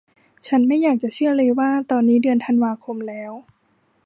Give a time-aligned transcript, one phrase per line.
[0.47, 3.31] ฉันไม่อยากจะเชื่อเลยว่าตอนนี้เดือนธันวาคมแล้ว